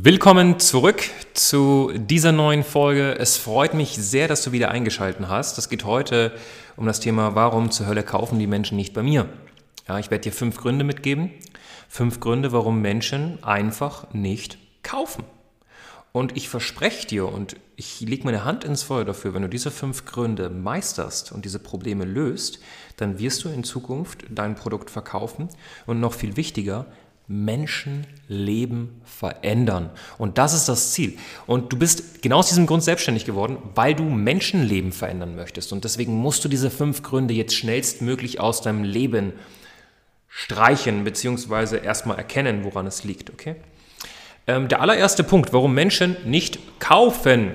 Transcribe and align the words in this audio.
Willkommen 0.00 0.60
zurück 0.60 1.02
zu 1.34 1.90
dieser 1.92 2.30
neuen 2.30 2.62
Folge. 2.62 3.18
Es 3.18 3.36
freut 3.36 3.74
mich 3.74 3.96
sehr, 3.96 4.28
dass 4.28 4.44
du 4.44 4.52
wieder 4.52 4.70
eingeschaltet 4.70 5.26
hast. 5.26 5.58
Es 5.58 5.68
geht 5.68 5.84
heute 5.84 6.30
um 6.76 6.86
das 6.86 7.00
Thema, 7.00 7.34
warum 7.34 7.72
zur 7.72 7.88
Hölle 7.88 8.04
kaufen 8.04 8.38
die 8.38 8.46
Menschen 8.46 8.76
nicht 8.76 8.94
bei 8.94 9.02
mir? 9.02 9.28
Ja, 9.88 9.98
ich 9.98 10.12
werde 10.12 10.22
dir 10.22 10.32
fünf 10.32 10.58
Gründe 10.58 10.84
mitgeben. 10.84 11.32
Fünf 11.88 12.20
Gründe, 12.20 12.52
warum 12.52 12.80
Menschen 12.80 13.42
einfach 13.42 14.12
nicht 14.12 14.58
kaufen. 14.84 15.24
Und 16.12 16.36
ich 16.36 16.48
verspreche 16.48 17.08
dir 17.08 17.26
und 17.26 17.56
ich 17.74 18.00
lege 18.00 18.24
meine 18.24 18.44
Hand 18.44 18.62
ins 18.62 18.84
Feuer 18.84 19.04
dafür, 19.04 19.34
wenn 19.34 19.42
du 19.42 19.48
diese 19.48 19.72
fünf 19.72 20.04
Gründe 20.04 20.48
meisterst 20.48 21.32
und 21.32 21.44
diese 21.44 21.58
Probleme 21.58 22.04
löst, 22.04 22.60
dann 22.98 23.18
wirst 23.18 23.42
du 23.42 23.48
in 23.48 23.64
Zukunft 23.64 24.24
dein 24.30 24.54
Produkt 24.54 24.90
verkaufen 24.90 25.48
und 25.86 25.98
noch 25.98 26.14
viel 26.14 26.36
wichtiger, 26.36 26.86
Menschenleben 27.28 29.02
verändern. 29.04 29.90
Und 30.16 30.38
das 30.38 30.54
ist 30.54 30.66
das 30.66 30.92
Ziel. 30.92 31.18
Und 31.46 31.70
du 31.70 31.78
bist 31.78 32.22
genau 32.22 32.38
aus 32.38 32.48
diesem 32.48 32.66
Grund 32.66 32.82
selbstständig 32.82 33.26
geworden, 33.26 33.58
weil 33.74 33.94
du 33.94 34.04
Menschenleben 34.04 34.92
verändern 34.92 35.36
möchtest. 35.36 35.72
Und 35.74 35.84
deswegen 35.84 36.14
musst 36.14 36.42
du 36.44 36.48
diese 36.48 36.70
fünf 36.70 37.02
Gründe 37.02 37.34
jetzt 37.34 37.54
schnellstmöglich 37.54 38.40
aus 38.40 38.62
deinem 38.62 38.82
Leben 38.82 39.34
streichen, 40.28 41.04
beziehungsweise 41.04 41.76
erstmal 41.76 42.16
erkennen, 42.16 42.64
woran 42.64 42.86
es 42.86 43.04
liegt. 43.04 43.28
Okay? 43.28 43.56
Ähm, 44.46 44.68
der 44.68 44.80
allererste 44.80 45.22
Punkt, 45.22 45.52
warum 45.52 45.74
Menschen 45.74 46.16
nicht 46.24 46.58
kaufen. 46.80 47.52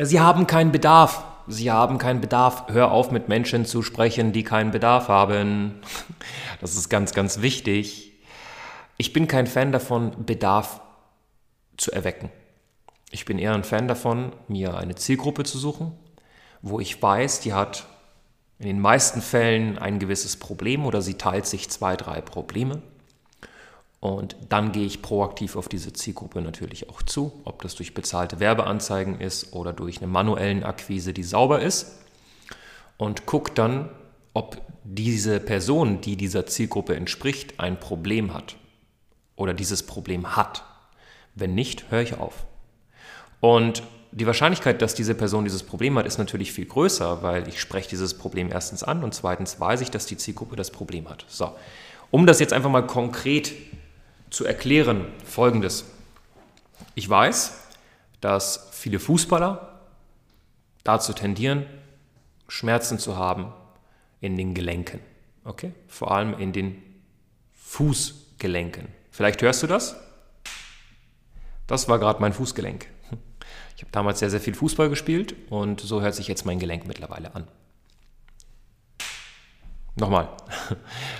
Sie 0.00 0.20
haben 0.20 0.46
keinen 0.46 0.70
Bedarf. 0.70 1.24
Sie 1.48 1.72
haben 1.72 1.98
keinen 1.98 2.20
Bedarf. 2.20 2.66
Hör 2.68 2.92
auf, 2.92 3.10
mit 3.10 3.28
Menschen 3.28 3.64
zu 3.64 3.82
sprechen, 3.82 4.32
die 4.32 4.44
keinen 4.44 4.70
Bedarf 4.70 5.08
haben. 5.08 5.74
Das 6.60 6.76
ist 6.76 6.88
ganz, 6.88 7.12
ganz 7.12 7.42
wichtig. 7.42 8.13
Ich 8.96 9.12
bin 9.12 9.26
kein 9.26 9.46
Fan 9.46 9.72
davon, 9.72 10.24
Bedarf 10.24 10.80
zu 11.76 11.90
erwecken. 11.90 12.30
Ich 13.10 13.24
bin 13.24 13.38
eher 13.38 13.54
ein 13.54 13.64
Fan 13.64 13.88
davon, 13.88 14.32
mir 14.48 14.76
eine 14.76 14.94
Zielgruppe 14.94 15.44
zu 15.44 15.58
suchen, 15.58 15.92
wo 16.62 16.78
ich 16.80 17.00
weiß, 17.00 17.40
die 17.40 17.52
hat 17.52 17.86
in 18.58 18.66
den 18.66 18.80
meisten 18.80 19.20
Fällen 19.20 19.78
ein 19.78 19.98
gewisses 19.98 20.36
Problem 20.36 20.86
oder 20.86 21.02
sie 21.02 21.14
teilt 21.14 21.46
sich 21.46 21.70
zwei, 21.70 21.96
drei 21.96 22.20
Probleme. 22.20 22.82
Und 23.98 24.36
dann 24.48 24.70
gehe 24.70 24.86
ich 24.86 25.02
proaktiv 25.02 25.56
auf 25.56 25.68
diese 25.68 25.92
Zielgruppe 25.92 26.40
natürlich 26.40 26.88
auch 26.90 27.02
zu, 27.02 27.40
ob 27.44 27.62
das 27.62 27.74
durch 27.74 27.94
bezahlte 27.94 28.38
Werbeanzeigen 28.38 29.20
ist 29.20 29.54
oder 29.54 29.72
durch 29.72 29.98
eine 29.98 30.06
manuellen 30.06 30.62
Akquise, 30.62 31.12
die 31.12 31.22
sauber 31.24 31.60
ist. 31.60 32.00
Und 32.96 33.26
gucke 33.26 33.52
dann, 33.54 33.90
ob 34.34 34.60
diese 34.84 35.40
Person, 35.40 36.00
die 36.00 36.16
dieser 36.16 36.46
Zielgruppe 36.46 36.94
entspricht, 36.94 37.58
ein 37.58 37.80
Problem 37.80 38.34
hat 38.34 38.56
oder 39.36 39.54
dieses 39.54 39.84
Problem 39.84 40.36
hat. 40.36 40.64
Wenn 41.34 41.54
nicht, 41.54 41.90
höre 41.90 42.02
ich 42.02 42.18
auf. 42.18 42.46
Und 43.40 43.82
die 44.12 44.26
Wahrscheinlichkeit, 44.26 44.80
dass 44.80 44.94
diese 44.94 45.14
Person 45.14 45.44
dieses 45.44 45.64
Problem 45.64 45.98
hat, 45.98 46.06
ist 46.06 46.18
natürlich 46.18 46.52
viel 46.52 46.66
größer, 46.66 47.22
weil 47.22 47.48
ich 47.48 47.60
spreche 47.60 47.88
dieses 47.88 48.16
Problem 48.16 48.50
erstens 48.50 48.84
an 48.84 49.02
und 49.02 49.12
zweitens 49.12 49.58
weiß 49.58 49.80
ich, 49.80 49.90
dass 49.90 50.06
die 50.06 50.16
Zielgruppe 50.16 50.54
das 50.54 50.70
Problem 50.70 51.08
hat. 51.08 51.24
So, 51.28 51.52
um 52.12 52.26
das 52.26 52.38
jetzt 52.38 52.52
einfach 52.52 52.70
mal 52.70 52.86
konkret 52.86 53.52
zu 54.30 54.44
erklären, 54.44 55.06
folgendes. 55.24 55.84
Ich 56.94 57.08
weiß, 57.08 57.58
dass 58.20 58.68
viele 58.70 59.00
Fußballer 59.00 59.80
dazu 60.84 61.12
tendieren, 61.12 61.66
Schmerzen 62.46 62.98
zu 63.00 63.16
haben 63.16 63.52
in 64.20 64.36
den 64.36 64.54
Gelenken. 64.54 65.00
Okay? 65.44 65.72
Vor 65.88 66.12
allem 66.12 66.38
in 66.38 66.52
den 66.52 66.82
Fußgelenken. 67.54 68.88
Vielleicht 69.14 69.40
hörst 69.42 69.62
du 69.62 69.68
das? 69.68 69.94
Das 71.68 71.88
war 71.88 72.00
gerade 72.00 72.20
mein 72.20 72.32
Fußgelenk. 72.32 72.88
Ich 73.76 73.82
habe 73.82 73.92
damals 73.92 74.18
sehr, 74.18 74.28
sehr 74.28 74.40
viel 74.40 74.54
Fußball 74.54 74.88
gespielt 74.88 75.36
und 75.50 75.80
so 75.80 76.02
hört 76.02 76.16
sich 76.16 76.26
jetzt 76.26 76.44
mein 76.44 76.58
Gelenk 76.58 76.88
mittlerweile 76.88 77.32
an. 77.32 77.46
Nochmal. 79.94 80.28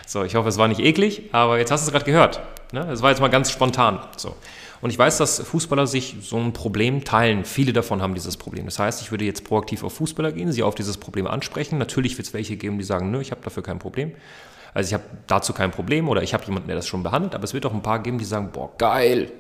So, 0.07 0.25
ich 0.25 0.35
hoffe, 0.35 0.49
es 0.49 0.59
war 0.59 0.67
nicht 0.69 0.81
eklig, 0.81 1.31
aber 1.33 1.59
jetzt 1.59 1.71
hast 1.71 1.85
du 1.85 1.87
es 1.89 1.93
gerade 1.93 2.05
gehört. 2.05 2.41
Ne? 2.73 2.81
Es 2.91 3.01
war 3.01 3.11
jetzt 3.11 3.21
mal 3.21 3.29
ganz 3.29 3.51
spontan. 3.51 4.01
So. 4.17 4.37
Und 4.81 4.91
ich 4.91 4.99
weiß, 4.99 5.19
dass 5.19 5.39
Fußballer 5.39 5.87
sich 5.87 6.17
so 6.21 6.37
ein 6.37 6.53
Problem 6.53 7.05
teilen. 7.05 7.45
Viele 7.45 7.73
davon 7.73 8.03
haben 8.03 8.15
dieses 8.15 8.37
Problem. 8.37 8.65
Das 8.65 8.79
heißt, 8.81 9.01
ich 9.03 9.13
würde 9.13 9.25
jetzt 9.25 9.45
proaktiv 9.45 9.85
auf 9.85 9.95
Fußballer 9.95 10.33
gehen, 10.33 10.53
sie 10.53 10.63
auf 10.65 10.75
dieses 10.75 10.99
Problem 10.99 11.27
ansprechen. 11.29 11.79
Natürlich 11.79 12.19
wird 12.19 12.27
es 12.27 12.35
welche 12.35 12.57
geben, 12.57 12.79
die 12.79 12.85
sagen, 12.85 13.11
nö, 13.11 13.21
ich 13.21 13.31
habe 13.31 13.41
dafür 13.43 13.63
kein 13.63 13.79
Problem. 13.79 14.13
Also 14.75 14.89
ich 14.89 14.95
habe 14.95 15.05
dazu 15.29 15.53
kein 15.53 15.71
Problem 15.71 16.09
oder 16.09 16.23
ich 16.23 16.35
habe 16.35 16.45
jemanden, 16.45 16.67
der 16.67 16.77
das 16.77 16.89
schon 16.89 17.05
behandelt, 17.05 17.35
aber 17.35 17.45
es 17.45 17.55
wird 17.55 17.65
auch 17.65 17.73
ein 17.73 17.83
paar 17.83 18.01
geben, 18.01 18.19
die 18.19 18.25
sagen, 18.25 18.51
boah, 18.53 18.77
geil, 18.77 19.31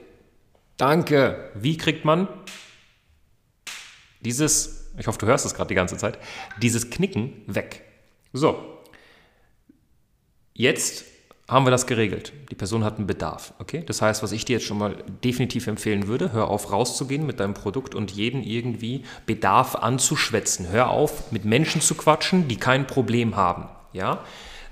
danke. 0.77 1.50
Wie 1.55 1.77
kriegt 1.77 2.05
man 2.05 2.28
dieses, 4.21 4.93
ich 4.97 5.06
hoffe, 5.09 5.19
du 5.19 5.27
hörst 5.27 5.44
es 5.44 5.55
gerade 5.55 5.69
die 5.69 5.75
ganze 5.75 5.97
Zeit, 5.97 6.19
dieses 6.62 6.89
Knicken 6.89 7.43
weg? 7.47 7.83
So, 8.33 8.81
jetzt 10.55 11.05
haben 11.49 11.67
wir 11.67 11.71
das 11.71 11.87
geregelt. 11.87 12.33
Die 12.50 12.55
Person 12.55 12.84
hat 12.84 12.97
einen 12.97 13.06
Bedarf. 13.06 13.53
Okay? 13.59 13.83
Das 13.84 14.00
heißt, 14.00 14.23
was 14.23 14.33
ich 14.33 14.44
dir 14.44 14.55
jetzt 14.55 14.67
schon 14.67 14.78
mal 14.78 14.97
definitiv 15.23 15.67
empfehlen 15.67 16.06
würde, 16.06 16.33
hör 16.33 16.49
auf, 16.49 16.73
rauszugehen 16.73 17.27
mit 17.27 17.39
deinem 17.39 17.55
Produkt 17.55 17.94
und 17.94 18.12
jeden 18.12 18.43
irgendwie 18.43 19.05
Bedarf 19.27 19.75
anzuschwätzen. 19.77 20.69
Hör 20.71 20.89
auf, 20.89 21.33
mit 21.33 21.44
Menschen 21.44 21.81
zu 21.81 21.97
quatschen, 21.97 22.49
die 22.49 22.56
kein 22.56 22.87
Problem 22.87 23.37
haben. 23.37 23.69
Ja? 23.93 24.25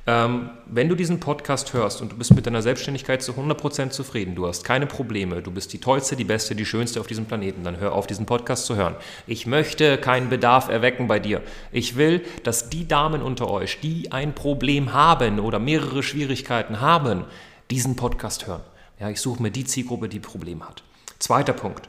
Ähm, 0.04 0.50
wenn 0.66 0.88
du 0.88 0.96
diesen 0.96 1.20
Podcast 1.20 1.74
hörst 1.74 2.02
und 2.02 2.10
du 2.10 2.16
bist 2.16 2.34
mit 2.34 2.44
deiner 2.44 2.60
Selbstständigkeit 2.60 3.22
zu 3.22 3.32
100% 3.32 3.90
zufrieden, 3.90 4.34
du 4.34 4.48
hast 4.48 4.64
keine 4.64 4.86
Probleme, 4.86 5.42
du 5.42 5.52
bist 5.52 5.72
die 5.72 5.78
tollste, 5.78 6.16
die 6.16 6.24
beste, 6.24 6.56
die 6.56 6.66
schönste 6.66 6.98
auf 6.98 7.06
diesem 7.06 7.26
Planeten, 7.26 7.62
dann 7.62 7.78
hör 7.78 7.92
auf, 7.92 8.08
diesen 8.08 8.26
Podcast 8.26 8.66
zu 8.66 8.74
hören. 8.74 8.96
Ich 9.28 9.46
möchte 9.46 9.98
keinen 9.98 10.28
Bedarf 10.28 10.68
erwecken 10.68 11.06
bei 11.06 11.20
dir. 11.20 11.40
Ich 11.70 11.94
will, 11.96 12.24
dass 12.42 12.68
die 12.68 12.88
Damen 12.88 13.22
unter 13.22 13.48
euch, 13.48 13.78
die 13.80 14.10
ein 14.10 14.34
Problem 14.34 14.92
haben 14.92 15.38
oder 15.38 15.60
mehrere 15.60 16.02
Schwierigkeiten 16.02 16.80
haben, 16.80 17.24
diesen 17.70 17.94
Podcast 17.94 18.48
hören. 18.48 18.62
Ja, 18.98 19.08
ich 19.08 19.20
suche 19.20 19.40
mir 19.40 19.52
die 19.52 19.64
Zielgruppe, 19.64 20.08
die 20.08 20.19
ein 20.19 20.22
Problem 20.22 20.66
hat. 20.66 20.82
Zweiter 21.20 21.52
Punkt. 21.52 21.88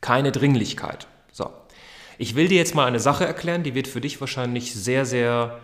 Keine 0.00 0.32
Dringlichkeit. 0.32 1.06
So. 1.30 1.48
Ich 2.18 2.34
will 2.34 2.48
dir 2.48 2.58
jetzt 2.58 2.74
mal 2.74 2.86
eine 2.86 3.00
Sache 3.00 3.24
erklären, 3.24 3.62
die 3.62 3.76
wird 3.76 3.86
für 3.86 4.00
dich 4.00 4.20
wahrscheinlich 4.20 4.74
sehr, 4.74 5.06
sehr 5.06 5.60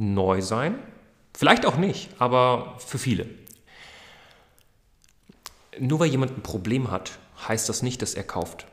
neu 0.00 0.40
sein. 0.40 0.78
Vielleicht 1.34 1.66
auch 1.66 1.76
nicht, 1.76 2.10
aber 2.18 2.76
für 2.78 2.98
viele. 2.98 3.26
Nur 5.78 6.00
weil 6.00 6.10
jemand 6.10 6.36
ein 6.36 6.42
Problem 6.42 6.90
hat, 6.90 7.18
heißt 7.46 7.68
das 7.68 7.82
nicht, 7.82 8.02
dass 8.02 8.14
er 8.14 8.24
kauft. 8.24 8.66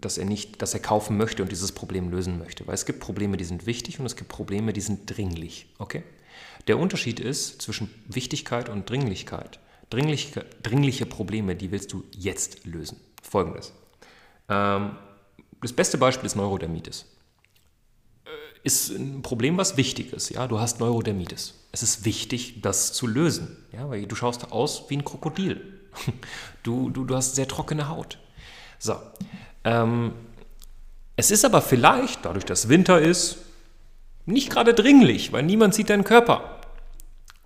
Dass 0.00 0.18
er 0.18 0.26
nicht, 0.26 0.60
dass 0.60 0.74
er 0.74 0.80
kaufen 0.80 1.16
möchte 1.16 1.42
und 1.42 1.50
dieses 1.50 1.72
Problem 1.72 2.10
lösen 2.10 2.38
möchte. 2.38 2.66
Weil 2.66 2.74
es 2.74 2.86
gibt 2.86 3.00
Probleme, 3.00 3.36
die 3.36 3.44
sind 3.44 3.66
wichtig 3.66 3.98
und 3.98 4.06
es 4.06 4.16
gibt 4.16 4.28
Probleme, 4.28 4.72
die 4.72 4.80
sind 4.80 5.16
dringlich. 5.16 5.66
Okay? 5.78 6.02
Der 6.66 6.78
Unterschied 6.78 7.18
ist 7.18 7.62
zwischen 7.62 7.92
Wichtigkeit 8.06 8.68
und 8.68 8.90
Dringlichkeit. 8.90 9.58
Dringliche, 9.90 10.44
dringliche 10.62 11.06
Probleme, 11.06 11.56
die 11.56 11.70
willst 11.70 11.92
du 11.92 12.04
jetzt 12.12 12.66
lösen. 12.66 13.00
Folgendes. 13.22 13.72
Ähm, 14.48 14.96
das 15.62 15.72
beste 15.72 15.98
Beispiel 15.98 16.26
ist 16.26 16.36
Neurodermitis 16.36 17.06
ist 18.62 18.90
ein 18.90 19.22
Problem, 19.22 19.56
was 19.56 19.76
wichtig 19.76 20.12
ist. 20.12 20.30
Ja? 20.30 20.46
Du 20.46 20.60
hast 20.60 20.80
Neurodermitis. 20.80 21.54
Es 21.72 21.82
ist 21.82 22.04
wichtig, 22.04 22.60
das 22.62 22.92
zu 22.92 23.06
lösen, 23.06 23.56
ja? 23.72 23.88
weil 23.88 24.06
du 24.06 24.14
schaust 24.14 24.52
aus 24.52 24.84
wie 24.88 24.96
ein 24.96 25.04
Krokodil. 25.04 25.60
Du, 26.64 26.90
du, 26.90 27.04
du 27.04 27.16
hast 27.16 27.34
sehr 27.34 27.48
trockene 27.48 27.88
Haut. 27.88 28.18
So. 28.78 28.96
Ähm, 29.64 30.12
es 31.16 31.30
ist 31.30 31.46
aber 31.46 31.62
vielleicht, 31.62 32.24
dadurch, 32.26 32.44
dass 32.44 32.68
Winter 32.68 33.00
ist, 33.00 33.38
nicht 34.26 34.50
gerade 34.50 34.74
dringlich, 34.74 35.32
weil 35.32 35.44
niemand 35.44 35.74
sieht 35.74 35.88
deinen 35.88 36.04
Körper. 36.04 36.60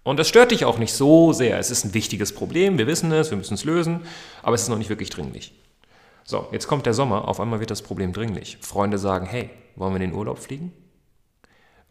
Und 0.02 0.18
das 0.18 0.28
stört 0.28 0.50
dich 0.50 0.64
auch 0.64 0.78
nicht 0.78 0.92
so 0.92 1.32
sehr. 1.32 1.58
Es 1.58 1.70
ist 1.70 1.84
ein 1.84 1.94
wichtiges 1.94 2.34
Problem, 2.34 2.78
wir 2.78 2.88
wissen 2.88 3.12
es, 3.12 3.30
wir 3.30 3.38
müssen 3.38 3.54
es 3.54 3.64
lösen, 3.64 4.00
aber 4.42 4.54
es 4.54 4.62
ist 4.62 4.68
noch 4.68 4.78
nicht 4.78 4.90
wirklich 4.90 5.10
dringlich. 5.10 5.54
So, 6.24 6.48
jetzt 6.50 6.66
kommt 6.66 6.86
der 6.86 6.94
Sommer, 6.94 7.28
auf 7.28 7.38
einmal 7.38 7.60
wird 7.60 7.70
das 7.70 7.82
Problem 7.82 8.12
dringlich. 8.12 8.58
Freunde 8.60 8.98
sagen, 8.98 9.26
hey, 9.26 9.50
wollen 9.76 9.92
wir 9.92 10.00
in 10.00 10.10
den 10.10 10.18
Urlaub 10.18 10.38
fliegen? 10.38 10.72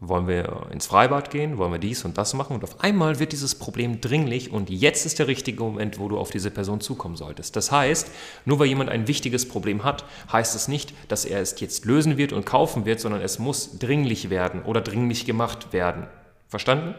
Wollen 0.03 0.27
wir 0.27 0.65
ins 0.71 0.87
Freibad 0.87 1.29
gehen? 1.29 1.59
Wollen 1.59 1.73
wir 1.73 1.77
dies 1.77 2.03
und 2.05 2.17
das 2.17 2.33
machen? 2.33 2.55
Und 2.55 2.63
auf 2.63 2.83
einmal 2.83 3.19
wird 3.19 3.33
dieses 3.33 3.53
Problem 3.53 4.01
dringlich 4.01 4.51
und 4.51 4.71
jetzt 4.71 5.05
ist 5.05 5.19
der 5.19 5.27
richtige 5.27 5.61
Moment, 5.61 5.99
wo 5.99 6.09
du 6.09 6.17
auf 6.17 6.31
diese 6.31 6.49
Person 6.49 6.81
zukommen 6.81 7.15
solltest. 7.15 7.55
Das 7.55 7.71
heißt, 7.71 8.09
nur 8.45 8.57
weil 8.57 8.65
jemand 8.65 8.89
ein 8.89 9.07
wichtiges 9.07 9.47
Problem 9.47 9.83
hat, 9.83 10.03
heißt 10.31 10.55
es 10.55 10.67
nicht, 10.67 10.95
dass 11.07 11.23
er 11.23 11.39
es 11.39 11.59
jetzt 11.59 11.85
lösen 11.85 12.17
wird 12.17 12.33
und 12.33 12.47
kaufen 12.47 12.85
wird, 12.85 12.99
sondern 12.99 13.21
es 13.21 13.37
muss 13.37 13.77
dringlich 13.77 14.31
werden 14.31 14.63
oder 14.63 14.81
dringlich 14.81 15.25
gemacht 15.25 15.71
werden. 15.71 16.07
Verstanden? 16.47 16.95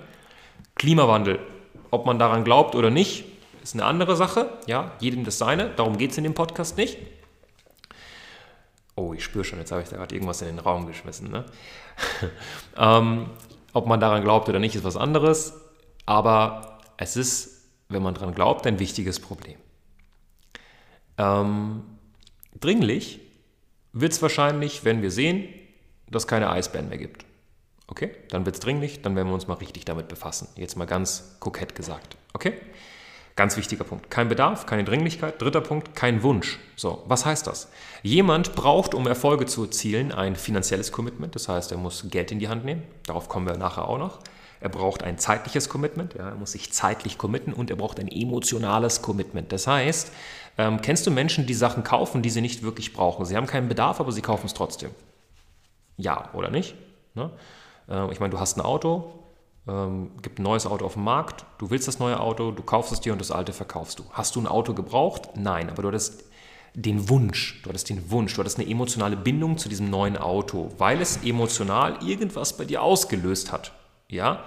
Klimawandel. 0.76 1.40
Ob 1.90 2.06
man 2.06 2.20
daran 2.20 2.44
glaubt 2.44 2.76
oder 2.76 2.90
nicht, 2.90 3.24
ist 3.64 3.74
eine 3.74 3.84
andere 3.84 4.14
Sache. 4.14 4.48
Ja, 4.68 4.92
jedem 5.00 5.24
das 5.24 5.38
seine. 5.38 5.70
Darum 5.70 5.98
geht 5.98 6.12
es 6.12 6.18
in 6.18 6.24
dem 6.24 6.34
Podcast 6.34 6.76
nicht. 6.76 6.98
Oh, 8.94 9.14
ich 9.14 9.24
spüre 9.24 9.44
schon, 9.44 9.58
jetzt 9.58 9.72
habe 9.72 9.82
ich 9.82 9.88
da 9.88 9.96
gerade 9.96 10.14
irgendwas 10.14 10.42
in 10.42 10.48
den 10.48 10.58
Raum 10.58 10.86
geschmissen. 10.86 11.30
Ne? 11.30 11.46
ähm, 12.76 13.30
ob 13.72 13.86
man 13.86 14.00
daran 14.00 14.22
glaubt 14.22 14.48
oder 14.48 14.58
nicht, 14.58 14.74
ist 14.74 14.84
was 14.84 14.96
anderes. 14.96 15.54
Aber 16.04 16.78
es 16.96 17.16
ist, 17.16 17.68
wenn 17.88 18.02
man 18.02 18.14
daran 18.14 18.34
glaubt, 18.34 18.66
ein 18.66 18.78
wichtiges 18.78 19.20
Problem. 19.20 19.56
Ähm, 21.18 21.82
dringlich 22.58 23.20
wird 23.92 24.12
es 24.12 24.22
wahrscheinlich, 24.22 24.84
wenn 24.84 25.02
wir 25.02 25.10
sehen, 25.10 25.48
dass 26.10 26.24
es 26.24 26.26
keine 26.26 26.50
Eisbären 26.50 26.88
mehr 26.88 26.98
gibt. 26.98 27.24
Okay, 27.86 28.10
dann 28.30 28.46
wird 28.46 28.56
es 28.56 28.60
dringlich, 28.60 29.02
dann 29.02 29.16
werden 29.16 29.28
wir 29.28 29.34
uns 29.34 29.48
mal 29.48 29.54
richtig 29.54 29.84
damit 29.84 30.08
befassen. 30.08 30.48
Jetzt 30.56 30.76
mal 30.76 30.86
ganz 30.86 31.36
kokett 31.40 31.74
gesagt. 31.74 32.16
Okay? 32.32 32.54
Ganz 33.34 33.56
wichtiger 33.56 33.84
Punkt. 33.84 34.10
Kein 34.10 34.28
Bedarf, 34.28 34.66
keine 34.66 34.84
Dringlichkeit. 34.84 35.40
Dritter 35.40 35.62
Punkt, 35.62 35.94
kein 35.94 36.22
Wunsch. 36.22 36.58
So, 36.76 37.02
was 37.06 37.24
heißt 37.24 37.46
das? 37.46 37.70
Jemand 38.02 38.54
braucht, 38.54 38.94
um 38.94 39.06
Erfolge 39.06 39.46
zu 39.46 39.64
erzielen, 39.64 40.12
ein 40.12 40.36
finanzielles 40.36 40.92
Commitment. 40.92 41.34
Das 41.34 41.48
heißt, 41.48 41.72
er 41.72 41.78
muss 41.78 42.04
Geld 42.10 42.30
in 42.30 42.38
die 42.38 42.48
Hand 42.48 42.64
nehmen. 42.64 42.82
Darauf 43.06 43.28
kommen 43.28 43.46
wir 43.46 43.56
nachher 43.56 43.88
auch 43.88 43.98
noch. 43.98 44.18
Er 44.60 44.68
braucht 44.68 45.02
ein 45.02 45.18
zeitliches 45.18 45.68
Commitment. 45.68 46.14
Ja, 46.14 46.28
er 46.28 46.34
muss 46.34 46.52
sich 46.52 46.72
zeitlich 46.72 47.16
committen 47.16 47.52
und 47.54 47.70
er 47.70 47.76
braucht 47.76 47.98
ein 47.98 48.08
emotionales 48.08 49.00
Commitment. 49.00 49.50
Das 49.50 49.66
heißt, 49.66 50.12
ähm, 50.58 50.82
kennst 50.82 51.06
du 51.06 51.10
Menschen, 51.10 51.46
die 51.46 51.54
Sachen 51.54 51.84
kaufen, 51.84 52.20
die 52.20 52.30
sie 52.30 52.42
nicht 52.42 52.62
wirklich 52.62 52.92
brauchen? 52.92 53.24
Sie 53.24 53.36
haben 53.36 53.46
keinen 53.46 53.68
Bedarf, 53.68 53.98
aber 53.98 54.12
sie 54.12 54.22
kaufen 54.22 54.46
es 54.46 54.54
trotzdem. 54.54 54.90
Ja 55.96 56.30
oder 56.34 56.50
nicht? 56.50 56.74
Ne? 57.14 57.30
Äh, 57.88 58.12
ich 58.12 58.20
meine, 58.20 58.30
du 58.30 58.38
hast 58.38 58.56
ein 58.56 58.60
Auto, 58.60 59.21
ähm, 59.68 60.10
gibt 60.22 60.38
ein 60.38 60.42
neues 60.42 60.66
Auto 60.66 60.84
auf 60.84 60.94
dem 60.94 61.04
Markt, 61.04 61.44
du 61.58 61.70
willst 61.70 61.86
das 61.88 61.98
neue 61.98 62.18
Auto, 62.18 62.50
du 62.50 62.62
kaufst 62.62 62.92
es 62.92 63.00
dir 63.00 63.12
und 63.12 63.20
das 63.20 63.30
alte 63.30 63.52
verkaufst 63.52 63.98
du. 63.98 64.04
Hast 64.12 64.34
du 64.36 64.40
ein 64.40 64.46
Auto 64.46 64.74
gebraucht? 64.74 65.30
Nein, 65.36 65.70
aber 65.70 65.82
du 65.82 65.88
hattest 65.88 66.24
den 66.74 67.08
Wunsch, 67.08 67.60
du 67.62 67.68
hattest 67.68 67.90
den 67.90 68.10
Wunsch, 68.10 68.34
du 68.34 68.40
hattest 68.40 68.58
eine 68.58 68.68
emotionale 68.68 69.16
Bindung 69.16 69.58
zu 69.58 69.68
diesem 69.68 69.90
neuen 69.90 70.16
Auto, 70.16 70.72
weil 70.78 71.00
es 71.00 71.18
emotional 71.18 71.98
irgendwas 72.04 72.56
bei 72.56 72.64
dir 72.64 72.82
ausgelöst 72.82 73.52
hat. 73.52 73.72
Ja? 74.08 74.44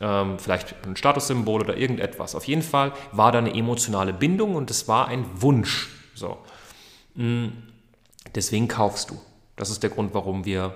Ähm, 0.00 0.38
vielleicht 0.38 0.86
ein 0.86 0.96
Statussymbol 0.96 1.62
oder 1.62 1.76
irgendetwas. 1.76 2.34
Auf 2.34 2.44
jeden 2.44 2.62
Fall 2.62 2.92
war 3.12 3.32
da 3.32 3.38
eine 3.38 3.54
emotionale 3.54 4.12
Bindung 4.12 4.54
und 4.54 4.70
es 4.70 4.86
war 4.86 5.08
ein 5.08 5.24
Wunsch. 5.40 5.88
So. 6.14 6.38
Mm, 7.14 7.48
deswegen 8.34 8.68
kaufst 8.68 9.10
du. 9.10 9.18
Das 9.56 9.70
ist 9.70 9.82
der 9.82 9.90
Grund, 9.90 10.12
warum 10.12 10.44
wir 10.44 10.74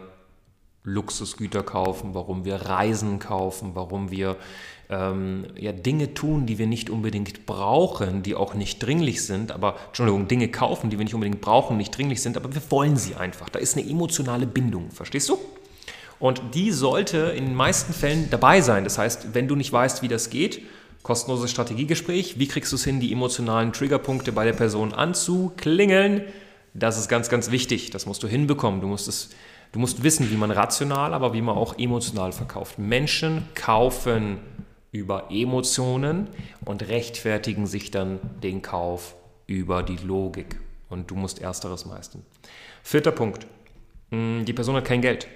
Luxusgüter 0.84 1.62
kaufen, 1.62 2.14
warum 2.14 2.44
wir 2.44 2.56
Reisen 2.56 3.18
kaufen, 3.18 3.72
warum 3.74 4.10
wir 4.10 4.36
ähm, 4.88 5.46
ja, 5.56 5.72
Dinge 5.72 6.14
tun, 6.14 6.46
die 6.46 6.58
wir 6.58 6.66
nicht 6.66 6.90
unbedingt 6.90 7.46
brauchen, 7.46 8.22
die 8.22 8.34
auch 8.34 8.54
nicht 8.54 8.78
dringlich 8.78 9.24
sind, 9.24 9.52
aber, 9.52 9.76
Entschuldigung, 9.88 10.26
Dinge 10.26 10.48
kaufen, 10.48 10.90
die 10.90 10.98
wir 10.98 11.04
nicht 11.04 11.14
unbedingt 11.14 11.40
brauchen, 11.40 11.76
nicht 11.76 11.96
dringlich 11.96 12.22
sind, 12.22 12.36
aber 12.36 12.54
wir 12.54 12.62
wollen 12.70 12.96
sie 12.96 13.14
einfach. 13.14 13.48
Da 13.48 13.58
ist 13.58 13.76
eine 13.76 13.88
emotionale 13.88 14.46
Bindung, 14.46 14.90
verstehst 14.90 15.28
du? 15.28 15.38
Und 16.18 16.42
die 16.54 16.70
sollte 16.70 17.18
in 17.36 17.46
den 17.46 17.54
meisten 17.54 17.94
Fällen 17.94 18.28
dabei 18.30 18.60
sein. 18.60 18.84
Das 18.84 18.98
heißt, 18.98 19.34
wenn 19.34 19.48
du 19.48 19.56
nicht 19.56 19.72
weißt, 19.72 20.02
wie 20.02 20.08
das 20.08 20.28
geht, 20.28 20.62
kostenloses 21.02 21.50
Strategiegespräch, 21.50 22.38
wie 22.38 22.46
kriegst 22.46 22.72
du 22.72 22.76
es 22.76 22.84
hin, 22.84 23.00
die 23.00 23.12
emotionalen 23.12 23.72
Triggerpunkte 23.72 24.32
bei 24.32 24.44
der 24.44 24.52
Person 24.52 24.92
anzuklingeln? 24.92 26.24
Das 26.74 26.98
ist 26.98 27.08
ganz, 27.08 27.30
ganz 27.30 27.50
wichtig. 27.50 27.90
Das 27.90 28.04
musst 28.04 28.22
du 28.22 28.28
hinbekommen. 28.28 28.82
Du 28.82 28.86
musst 28.86 29.08
es 29.08 29.30
Du 29.72 29.78
musst 29.78 30.02
wissen, 30.02 30.30
wie 30.30 30.36
man 30.36 30.50
rational, 30.50 31.14
aber 31.14 31.32
wie 31.32 31.42
man 31.42 31.56
auch 31.56 31.78
emotional 31.78 32.32
verkauft. 32.32 32.78
Menschen 32.78 33.46
kaufen 33.54 34.38
über 34.92 35.30
Emotionen 35.30 36.28
und 36.64 36.88
rechtfertigen 36.88 37.66
sich 37.66 37.90
dann 37.90 38.18
den 38.42 38.62
Kauf 38.62 39.14
über 39.46 39.82
die 39.82 39.96
Logik. 39.96 40.58
Und 40.88 41.10
du 41.10 41.14
musst 41.14 41.40
ersteres 41.40 41.86
meistern. 41.86 42.22
Vierter 42.82 43.12
Punkt. 43.12 43.46
Hm, 44.10 44.44
die 44.44 44.52
Person 44.52 44.74
hat 44.74 44.84
kein 44.84 45.02
Geld. 45.02 45.28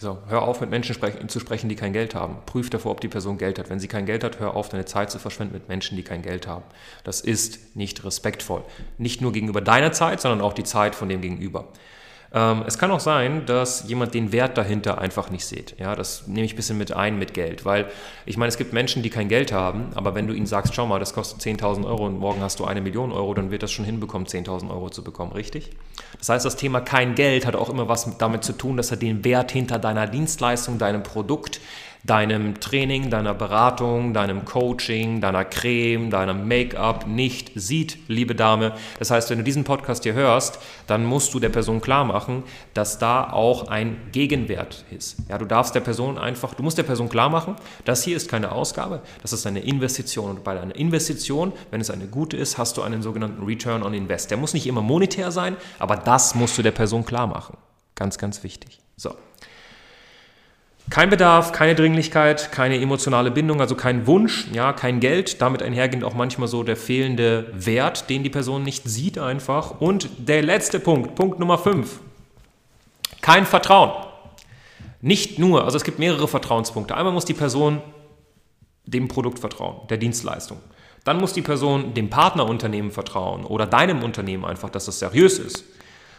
So, 0.00 0.18
hör 0.28 0.42
auf, 0.42 0.60
mit 0.60 0.70
Menschen 0.70 0.96
zu 1.28 1.40
sprechen, 1.40 1.68
die 1.68 1.74
kein 1.74 1.92
Geld 1.92 2.14
haben. 2.14 2.36
Prüf 2.46 2.70
davor, 2.70 2.92
ob 2.92 3.00
die 3.00 3.08
Person 3.08 3.36
Geld 3.36 3.58
hat. 3.58 3.68
Wenn 3.68 3.80
sie 3.80 3.88
kein 3.88 4.06
Geld 4.06 4.22
hat, 4.22 4.38
hör 4.38 4.54
auf, 4.54 4.68
deine 4.68 4.84
Zeit 4.84 5.10
zu 5.10 5.18
verschwenden 5.18 5.54
mit 5.54 5.68
Menschen, 5.68 5.96
die 5.96 6.04
kein 6.04 6.22
Geld 6.22 6.46
haben. 6.46 6.64
Das 7.02 7.20
ist 7.20 7.74
nicht 7.74 8.04
respektvoll. 8.04 8.64
Nicht 8.96 9.20
nur 9.20 9.32
gegenüber 9.32 9.60
deiner 9.60 9.90
Zeit, 9.90 10.20
sondern 10.20 10.40
auch 10.40 10.52
die 10.52 10.62
Zeit 10.62 10.94
von 10.94 11.08
dem 11.08 11.20
Gegenüber. 11.20 11.68
Ähm, 12.32 12.64
es 12.66 12.76
kann 12.78 12.90
auch 12.90 13.00
sein, 13.00 13.46
dass 13.46 13.88
jemand 13.88 14.12
den 14.12 14.32
Wert 14.32 14.58
dahinter 14.58 14.98
einfach 14.98 15.30
nicht 15.30 15.46
sieht. 15.46 15.74
Ja, 15.78 15.94
das 15.94 16.26
nehme 16.26 16.44
ich 16.44 16.52
ein 16.52 16.56
bisschen 16.56 16.76
mit 16.76 16.92
ein 16.92 17.18
mit 17.18 17.32
Geld, 17.32 17.64
weil 17.64 17.86
ich 18.26 18.36
meine, 18.36 18.48
es 18.48 18.58
gibt 18.58 18.72
Menschen, 18.74 19.02
die 19.02 19.08
kein 19.08 19.28
Geld 19.28 19.50
haben, 19.50 19.90
aber 19.94 20.14
wenn 20.14 20.26
du 20.26 20.34
ihnen 20.34 20.46
sagst, 20.46 20.74
schau 20.74 20.86
mal, 20.86 21.00
das 21.00 21.14
kostet 21.14 21.40
10.000 21.40 21.86
Euro 21.86 22.06
und 22.06 22.18
morgen 22.18 22.42
hast 22.42 22.60
du 22.60 22.66
eine 22.66 22.82
Million 22.82 23.12
Euro, 23.12 23.32
dann 23.32 23.50
wird 23.50 23.62
das 23.62 23.72
schon 23.72 23.86
hinbekommen, 23.86 24.26
10.000 24.26 24.70
Euro 24.70 24.90
zu 24.90 25.02
bekommen, 25.02 25.32
richtig? 25.32 25.70
Das 26.18 26.28
heißt, 26.28 26.44
das 26.44 26.56
Thema 26.56 26.80
kein 26.80 27.14
Geld 27.14 27.46
hat 27.46 27.56
auch 27.56 27.70
immer 27.70 27.88
was 27.88 28.18
damit 28.18 28.44
zu 28.44 28.52
tun, 28.52 28.76
dass 28.76 28.90
er 28.90 28.98
den 28.98 29.24
Wert 29.24 29.50
hinter 29.50 29.78
deiner 29.78 30.06
Dienstleistung, 30.06 30.78
deinem 30.78 31.02
Produkt, 31.02 31.60
deinem 32.04 32.60
Training, 32.60 33.10
deiner 33.10 33.34
Beratung, 33.34 34.14
deinem 34.14 34.44
Coaching, 34.44 35.20
deiner 35.20 35.44
Creme, 35.44 36.10
deinem 36.10 36.48
Make-up 36.48 37.06
nicht 37.06 37.52
sieht, 37.54 37.98
liebe 38.08 38.34
Dame. 38.34 38.72
Das 38.98 39.10
heißt, 39.10 39.30
wenn 39.30 39.38
du 39.38 39.44
diesen 39.44 39.64
Podcast 39.64 40.04
hier 40.04 40.14
hörst, 40.14 40.58
dann 40.86 41.04
musst 41.04 41.34
du 41.34 41.40
der 41.40 41.48
Person 41.48 41.80
klar 41.80 42.04
machen, 42.04 42.44
dass 42.74 42.98
da 42.98 43.30
auch 43.30 43.68
ein 43.68 43.96
Gegenwert 44.12 44.84
ist. 44.90 45.16
Ja, 45.28 45.38
du 45.38 45.44
darfst 45.44 45.74
der 45.74 45.80
Person 45.80 46.18
einfach, 46.18 46.54
du 46.54 46.62
musst 46.62 46.78
der 46.78 46.84
Person 46.84 47.08
klar 47.08 47.28
machen, 47.28 47.56
das 47.84 48.02
hier 48.04 48.16
ist 48.16 48.28
keine 48.28 48.52
Ausgabe, 48.52 49.02
das 49.22 49.32
ist 49.32 49.46
eine 49.46 49.60
Investition. 49.60 50.30
Und 50.30 50.44
bei 50.44 50.58
einer 50.58 50.74
Investition, 50.76 51.52
wenn 51.70 51.80
es 51.80 51.90
eine 51.90 52.06
gute 52.06 52.36
ist, 52.36 52.58
hast 52.58 52.76
du 52.76 52.82
einen 52.82 53.02
sogenannten 53.02 53.44
Return 53.44 53.82
on 53.82 53.94
Invest. 53.94 54.30
Der 54.30 54.38
muss 54.38 54.54
nicht 54.54 54.66
immer 54.66 54.82
monetär 54.82 55.30
sein, 55.30 55.56
aber 55.78 55.96
das 55.96 56.34
musst 56.34 56.56
du 56.56 56.62
der 56.62 56.72
Person 56.72 57.04
klar 57.04 57.26
machen. 57.26 57.56
Ganz, 57.94 58.18
ganz 58.18 58.44
wichtig. 58.44 58.80
So. 58.96 59.14
Kein 60.90 61.10
Bedarf, 61.10 61.52
keine 61.52 61.74
Dringlichkeit, 61.74 62.50
keine 62.50 62.80
emotionale 62.80 63.30
Bindung, 63.30 63.60
also 63.60 63.74
kein 63.74 64.06
Wunsch, 64.06 64.46
ja, 64.52 64.72
kein 64.72 65.00
Geld. 65.00 65.42
Damit 65.42 65.62
einhergehend 65.62 66.02
auch 66.02 66.14
manchmal 66.14 66.48
so 66.48 66.62
der 66.62 66.76
fehlende 66.76 67.52
Wert, 67.52 68.08
den 68.08 68.22
die 68.22 68.30
Person 68.30 68.62
nicht 68.62 68.84
sieht 68.84 69.18
einfach. 69.18 69.80
Und 69.80 70.08
der 70.16 70.42
letzte 70.42 70.80
Punkt, 70.80 71.14
Punkt 71.14 71.38
Nummer 71.38 71.58
5. 71.58 72.00
Kein 73.20 73.44
Vertrauen. 73.44 73.92
Nicht 75.02 75.38
nur, 75.38 75.64
also 75.64 75.76
es 75.76 75.84
gibt 75.84 75.98
mehrere 75.98 76.26
Vertrauenspunkte. 76.26 76.96
Einmal 76.96 77.12
muss 77.12 77.26
die 77.26 77.34
Person 77.34 77.82
dem 78.86 79.08
Produkt 79.08 79.38
vertrauen, 79.38 79.86
der 79.90 79.98
Dienstleistung. 79.98 80.58
Dann 81.04 81.18
muss 81.18 81.34
die 81.34 81.42
Person 81.42 81.92
dem 81.92 82.08
Partnerunternehmen 82.08 82.90
vertrauen 82.90 83.44
oder 83.44 83.66
deinem 83.66 84.02
Unternehmen 84.02 84.46
einfach, 84.46 84.70
dass 84.70 84.86
das 84.86 84.98
seriös 84.98 85.38
ist 85.38 85.64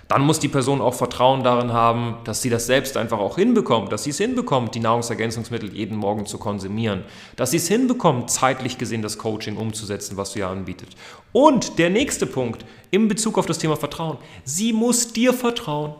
dann 0.09 0.23
muss 0.23 0.39
die 0.39 0.47
Person 0.47 0.81
auch 0.81 0.95
Vertrauen 0.95 1.43
darin 1.43 1.71
haben, 1.71 2.17
dass 2.23 2.41
sie 2.41 2.49
das 2.49 2.65
selbst 2.65 2.97
einfach 2.97 3.19
auch 3.19 3.35
hinbekommt, 3.35 3.91
dass 3.91 4.03
sie 4.03 4.09
es 4.09 4.17
hinbekommt, 4.17 4.73
die 4.73 4.79
Nahrungsergänzungsmittel 4.79 5.71
jeden 5.71 5.95
Morgen 5.95 6.25
zu 6.25 6.39
konsumieren, 6.39 7.03
dass 7.35 7.51
sie 7.51 7.57
es 7.57 7.67
hinbekommt, 7.67 8.31
zeitlich 8.31 8.79
gesehen 8.79 9.03
das 9.03 9.19
Coaching 9.19 9.55
umzusetzen, 9.55 10.17
was 10.17 10.33
du 10.33 10.39
ja 10.39 10.51
anbietet. 10.51 10.89
Und 11.31 11.77
der 11.77 11.91
nächste 11.91 12.25
Punkt 12.25 12.65
in 12.89 13.07
Bezug 13.07 13.37
auf 13.37 13.45
das 13.45 13.59
Thema 13.59 13.77
Vertrauen, 13.77 14.17
sie 14.43 14.73
muss 14.73 15.13
dir 15.13 15.31
vertrauen. 15.31 15.93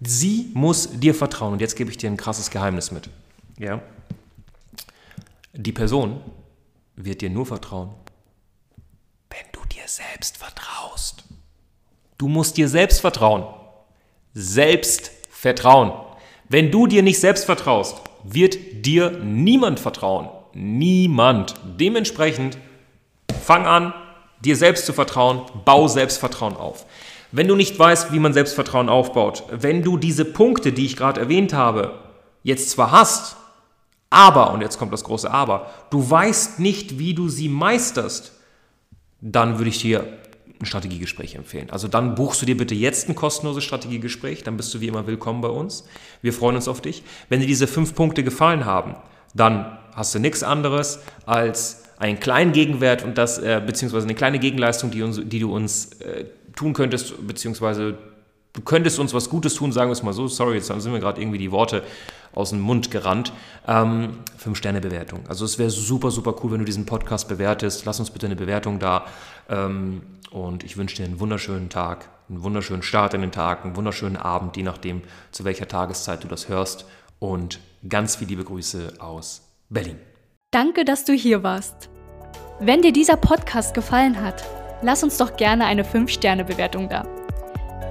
Sie 0.00 0.50
muss 0.52 0.98
dir 0.98 1.14
vertrauen. 1.14 1.54
Und 1.54 1.60
jetzt 1.60 1.76
gebe 1.76 1.90
ich 1.90 1.96
dir 1.96 2.10
ein 2.10 2.16
krasses 2.16 2.50
Geheimnis 2.50 2.90
mit. 2.90 3.08
Ja? 3.58 3.80
Die 5.54 5.72
Person 5.72 6.20
wird 6.96 7.20
dir 7.20 7.30
nur 7.30 7.46
vertrauen, 7.46 7.90
wenn 9.30 9.46
du 9.52 9.60
dir 9.68 9.86
selbst 9.86 10.36
vertraust. 10.36 11.25
Du 12.18 12.28
musst 12.28 12.56
dir 12.56 12.68
selbst 12.68 13.00
vertrauen. 13.00 13.44
Selbstvertrauen. 14.32 15.92
Wenn 16.48 16.70
du 16.70 16.86
dir 16.86 17.02
nicht 17.02 17.20
selbst 17.20 17.44
vertraust, 17.44 18.00
wird 18.24 18.86
dir 18.86 19.10
niemand 19.22 19.80
vertrauen. 19.80 20.28
Niemand. 20.54 21.54
Dementsprechend 21.78 22.56
fang 23.42 23.66
an, 23.66 23.94
dir 24.40 24.56
selbst 24.56 24.86
zu 24.86 24.92
vertrauen, 24.92 25.42
bau 25.64 25.88
Selbstvertrauen 25.88 26.56
auf. 26.56 26.86
Wenn 27.32 27.48
du 27.48 27.56
nicht 27.56 27.78
weißt, 27.78 28.12
wie 28.12 28.18
man 28.18 28.32
Selbstvertrauen 28.32 28.88
aufbaut, 28.88 29.44
wenn 29.50 29.82
du 29.82 29.96
diese 29.96 30.24
Punkte, 30.24 30.72
die 30.72 30.86
ich 30.86 30.96
gerade 30.96 31.20
erwähnt 31.20 31.52
habe, 31.52 31.98
jetzt 32.42 32.70
zwar 32.70 32.92
hast, 32.92 33.36
aber, 34.08 34.52
und 34.52 34.60
jetzt 34.60 34.78
kommt 34.78 34.92
das 34.92 35.04
große 35.04 35.30
Aber, 35.30 35.70
du 35.90 36.08
weißt 36.08 36.60
nicht, 36.60 36.98
wie 36.98 37.14
du 37.14 37.28
sie 37.28 37.48
meisterst, 37.48 38.32
dann 39.20 39.58
würde 39.58 39.70
ich 39.70 39.80
dir 39.80 40.06
ein 40.60 40.66
Strategiegespräch 40.66 41.34
empfehlen. 41.34 41.70
Also 41.70 41.88
dann 41.88 42.14
buchst 42.14 42.40
du 42.40 42.46
dir 42.46 42.56
bitte 42.56 42.74
jetzt 42.74 43.08
ein 43.08 43.14
kostenloses 43.14 43.64
Strategiegespräch, 43.64 44.42
dann 44.42 44.56
bist 44.56 44.72
du 44.74 44.80
wie 44.80 44.88
immer 44.88 45.06
willkommen 45.06 45.40
bei 45.40 45.48
uns. 45.48 45.84
Wir 46.22 46.32
freuen 46.32 46.56
uns 46.56 46.68
auf 46.68 46.80
dich. 46.80 47.02
Wenn 47.28 47.40
dir 47.40 47.46
diese 47.46 47.66
fünf 47.66 47.94
Punkte 47.94 48.24
gefallen 48.24 48.64
haben, 48.64 48.94
dann 49.34 49.78
hast 49.94 50.14
du 50.14 50.18
nichts 50.18 50.42
anderes 50.42 51.00
als 51.26 51.84
einen 51.98 52.20
kleinen 52.20 52.52
Gegenwert 52.52 53.04
und 53.04 53.16
das, 53.18 53.38
äh, 53.38 53.62
beziehungsweise 53.64 54.06
eine 54.06 54.14
kleine 54.14 54.38
Gegenleistung, 54.38 54.90
die, 54.90 55.02
uns, 55.02 55.20
die 55.22 55.40
du 55.40 55.54
uns 55.54 55.92
äh, 56.00 56.24
tun 56.54 56.72
könntest, 56.72 57.26
beziehungsweise 57.26 57.98
du 58.52 58.60
könntest 58.62 58.98
uns 58.98 59.14
was 59.14 59.28
Gutes 59.30 59.54
tun, 59.54 59.72
sagen 59.72 59.90
wir 59.90 59.92
es 59.92 60.02
mal 60.02 60.12
so. 60.12 60.26
Sorry, 60.28 60.56
jetzt 60.56 60.66
sind 60.66 60.92
mir 60.92 61.00
gerade 61.00 61.20
irgendwie 61.20 61.38
die 61.38 61.52
Worte 61.52 61.82
aus 62.36 62.50
dem 62.50 62.60
Mund 62.60 62.92
gerannt. 62.92 63.32
Ähm, 63.66 64.18
Fünf-Sterne-Bewertung. 64.36 65.24
Also 65.28 65.44
es 65.44 65.58
wäre 65.58 65.70
super, 65.70 66.12
super 66.12 66.36
cool, 66.42 66.52
wenn 66.52 66.58
du 66.60 66.64
diesen 66.64 66.86
Podcast 66.86 67.28
bewertest. 67.28 67.84
Lass 67.84 67.98
uns 67.98 68.10
bitte 68.10 68.26
eine 68.26 68.36
Bewertung 68.36 68.78
da. 68.78 69.06
Ähm, 69.48 70.02
und 70.30 70.62
ich 70.62 70.76
wünsche 70.76 70.96
dir 70.96 71.06
einen 71.06 71.18
wunderschönen 71.18 71.70
Tag, 71.70 72.08
einen 72.28 72.42
wunderschönen 72.42 72.82
Start 72.82 73.14
in 73.14 73.22
den 73.22 73.32
Tag, 73.32 73.64
einen 73.64 73.74
wunderschönen 73.74 74.16
Abend, 74.16 74.56
je 74.56 74.62
nachdem, 74.62 75.02
zu 75.32 75.44
welcher 75.44 75.66
Tageszeit 75.66 76.22
du 76.22 76.28
das 76.28 76.48
hörst. 76.48 76.84
Und 77.18 77.58
ganz 77.88 78.16
viele 78.16 78.30
liebe 78.30 78.44
Grüße 78.44 78.94
aus 78.98 79.42
Berlin. 79.70 79.98
Danke, 80.52 80.84
dass 80.84 81.04
du 81.04 81.12
hier 81.12 81.42
warst. 81.42 81.88
Wenn 82.60 82.82
dir 82.82 82.92
dieser 82.92 83.16
Podcast 83.16 83.74
gefallen 83.74 84.20
hat, 84.20 84.44
lass 84.82 85.02
uns 85.02 85.16
doch 85.16 85.36
gerne 85.36 85.64
eine 85.64 85.84
5-Sterne-Bewertung 85.84 86.88
da. 86.88 87.06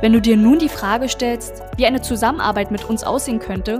Wenn 0.01 0.13
du 0.13 0.21
dir 0.21 0.37
nun 0.37 0.59
die 0.59 0.69
Frage 0.69 1.09
stellst, 1.09 1.63
wie 1.77 1.85
eine 1.85 2.01
Zusammenarbeit 2.01 2.69
mit 2.69 2.83
uns 2.85 3.03
aussehen 3.03 3.39
könnte, 3.39 3.79